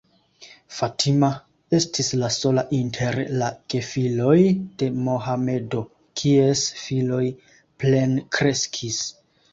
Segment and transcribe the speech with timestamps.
[0.75, 1.27] Fatima
[1.79, 4.39] estis la sola inter la gefiloj
[4.83, 5.85] de Mohamedo,
[6.23, 7.23] kies filoj
[7.85, 9.03] plenkreskis.